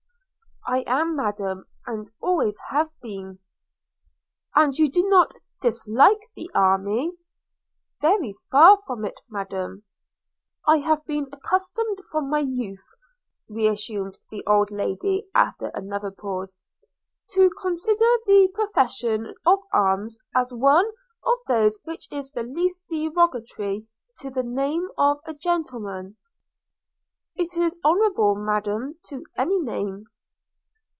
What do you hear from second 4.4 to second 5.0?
'And you